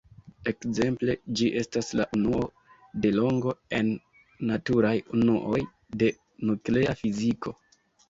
[0.51, 2.41] Ekzemple, ĝi estas la unuo
[3.05, 3.93] de longo en
[4.55, 5.63] naturaj unuoj
[6.05, 6.13] de
[6.51, 7.59] nuklea fiziko.